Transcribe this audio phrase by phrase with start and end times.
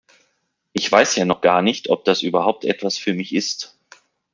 [0.73, 3.77] Ich weiß ja noch gar nicht, ob das überhaupt etwas für mich ist.